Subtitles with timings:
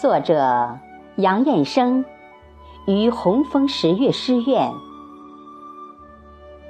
[0.00, 0.78] 作者
[1.16, 2.02] 杨燕生，
[2.86, 4.72] 于红枫十月诗苑。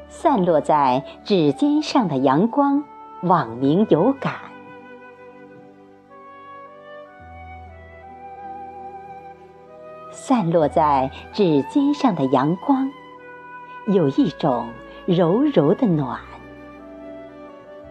[0.09, 2.83] 散落在指尖上的阳光，
[3.23, 4.35] 网名有感。
[10.11, 12.91] 散落在指尖上的阳光，
[13.87, 14.67] 有一种
[15.07, 16.19] 柔柔的暖。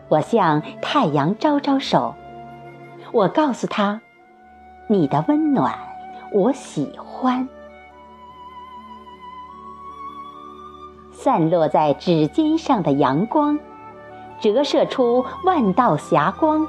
[0.09, 2.13] 我向太阳招招手，
[3.13, 4.02] 我告诉他。
[4.91, 5.77] 你的温暖，
[6.31, 7.47] 我喜欢。
[11.11, 13.59] 散落在指尖上的阳光，
[14.39, 16.66] 折射出万道霞光，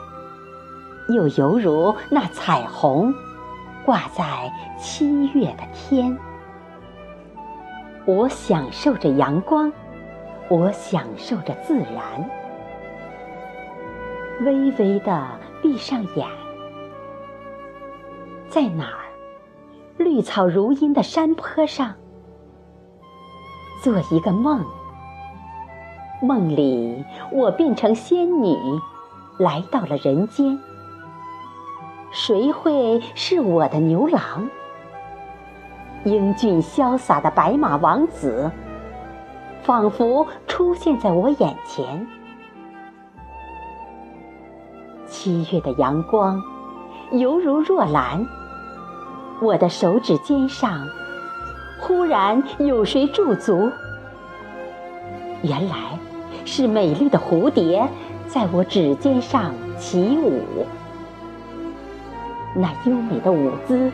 [1.08, 3.10] 又犹如那彩虹，
[3.86, 6.14] 挂在七月的天。
[8.04, 9.72] 我享受着阳光，
[10.50, 12.30] 我享受着自然。
[14.42, 15.26] 微微的
[15.62, 16.39] 闭上眼。
[18.50, 19.06] 在哪儿？
[19.96, 21.94] 绿草如茵的山坡上，
[23.80, 24.64] 做一个梦。
[26.20, 28.56] 梦里，我变成仙女，
[29.38, 30.58] 来到了人间。
[32.10, 34.48] 谁会是我的牛郎？
[36.04, 38.50] 英俊潇洒的白马王子，
[39.62, 42.04] 仿佛出现在我眼前。
[45.06, 46.42] 七月的阳光，
[47.12, 48.26] 犹如若兰。
[49.42, 50.86] 我的手指尖上，
[51.80, 53.72] 忽然有谁驻足？
[55.42, 55.98] 原来
[56.44, 57.88] 是美丽的蝴蝶
[58.26, 60.66] 在我指尖上起舞。
[62.54, 63.90] 那优美的舞姿，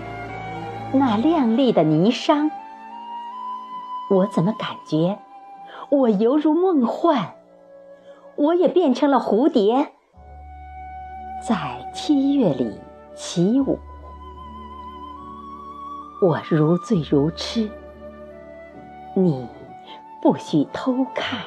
[0.92, 2.50] 那亮丽的霓裳，
[4.10, 5.16] 我怎么感觉
[5.90, 7.34] 我犹如梦幻？
[8.34, 9.92] 我也变成了蝴蝶，
[11.46, 11.56] 在
[11.94, 12.80] 七月里
[13.14, 13.78] 起舞。
[16.20, 17.70] 我如醉如痴，
[19.14, 19.46] 你
[20.22, 21.40] 不许偷看。